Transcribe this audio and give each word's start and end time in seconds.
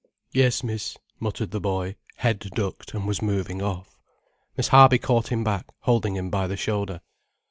'""Yes, 0.31 0.63
miss," 0.63 0.97
muttered 1.19 1.51
the 1.51 1.61
boy, 1.61 1.95
head 2.15 2.39
ducked, 2.39 2.95
and 2.95 3.05
was 3.07 3.21
moving 3.21 3.61
off. 3.61 3.99
Miss 4.57 4.69
Harby 4.69 4.97
caught 4.97 5.27
him 5.27 5.43
back, 5.43 5.67
holding 5.81 6.15
him 6.15 6.31
by 6.31 6.47
the 6.47 6.57
shoulder. 6.57 7.01